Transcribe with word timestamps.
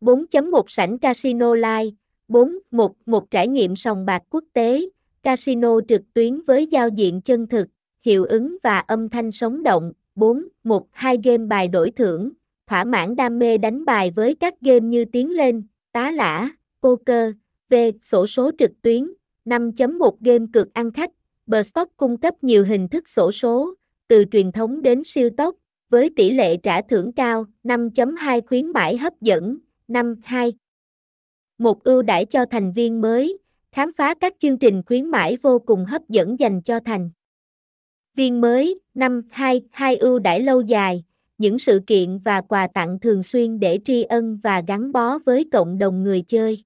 4.1 0.00 0.62
Sảnh 0.68 0.98
Casino 0.98 1.54
Live 1.54 1.90
4.1 2.28 2.90
Một 3.06 3.30
trải 3.30 3.48
nghiệm 3.48 3.76
sòng 3.76 4.06
bạc 4.06 4.22
quốc 4.30 4.44
tế, 4.52 4.80
casino 5.22 5.80
trực 5.88 6.02
tuyến 6.14 6.40
với 6.46 6.66
giao 6.66 6.88
diện 6.88 7.20
chân 7.20 7.46
thực, 7.46 7.68
hiệu 8.04 8.24
ứng 8.24 8.56
và 8.62 8.78
âm 8.78 9.08
thanh 9.08 9.32
sống 9.32 9.62
động. 9.62 9.92
4.1 10.16 10.84
Hai 10.90 11.18
game 11.24 11.46
bài 11.46 11.68
đổi 11.68 11.90
thưởng, 11.90 12.30
thỏa 12.66 12.84
mãn 12.84 13.16
đam 13.16 13.38
mê 13.38 13.58
đánh 13.58 13.84
bài 13.84 14.10
với 14.10 14.34
các 14.34 14.60
game 14.60 14.80
như 14.80 15.04
Tiến 15.04 15.30
lên, 15.30 15.62
Tá 15.92 16.10
lã, 16.10 16.50
Poker, 16.82 17.32
V, 17.70 17.74
sổ 18.02 18.26
số 18.26 18.50
trực 18.58 18.70
tuyến. 18.82 19.12
5.1 19.44 20.10
Game 20.20 20.46
cực 20.52 20.74
ăn 20.74 20.90
khách, 20.90 21.10
Bspot 21.46 21.88
cung 21.96 22.16
cấp 22.16 22.34
nhiều 22.42 22.64
hình 22.64 22.88
thức 22.88 23.08
sổ 23.08 23.32
số, 23.32 23.74
từ 24.08 24.24
truyền 24.30 24.52
thống 24.52 24.82
đến 24.82 25.02
siêu 25.04 25.30
tốc, 25.36 25.54
với 25.90 26.10
tỷ 26.16 26.30
lệ 26.30 26.56
trả 26.56 26.82
thưởng 26.82 27.12
cao, 27.12 27.46
5.2 27.64 28.40
khuyến 28.46 28.72
mãi 28.72 28.96
hấp 28.96 29.20
dẫn, 29.20 29.58
5.2. 29.88 30.52
Một 31.58 31.84
ưu 31.84 32.02
đãi 32.02 32.24
cho 32.24 32.44
thành 32.50 32.72
viên 32.72 33.00
mới, 33.00 33.38
khám 33.72 33.92
phá 33.92 34.14
các 34.14 34.34
chương 34.38 34.58
trình 34.58 34.82
khuyến 34.86 35.10
mãi 35.10 35.36
vô 35.42 35.58
cùng 35.58 35.84
hấp 35.84 36.08
dẫn 36.08 36.38
dành 36.38 36.62
cho 36.62 36.80
thành 36.80 37.10
viên 38.14 38.40
mới, 38.40 38.80
5.2, 38.94 39.60
hai 39.70 39.96
ưu 39.96 40.18
đãi 40.18 40.40
lâu 40.40 40.60
dài, 40.60 41.04
những 41.38 41.58
sự 41.58 41.80
kiện 41.86 42.18
và 42.18 42.40
quà 42.40 42.68
tặng 42.74 43.00
thường 43.00 43.22
xuyên 43.22 43.60
để 43.60 43.78
tri 43.84 44.02
ân 44.02 44.36
và 44.42 44.62
gắn 44.66 44.92
bó 44.92 45.18
với 45.18 45.48
cộng 45.52 45.78
đồng 45.78 46.02
người 46.02 46.24
chơi. 46.28 46.64